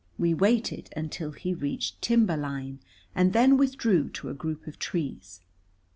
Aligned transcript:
We 0.17 0.33
waited 0.33 0.91
until 0.97 1.29
he 1.33 1.53
reached 1.53 2.01
timber 2.01 2.35
line, 2.35 2.79
and 3.13 3.33
then 3.33 3.55
withdrew 3.55 4.09
to 4.13 4.29
a 4.29 4.33
group 4.33 4.65
of 4.65 4.79
trees. 4.79 5.41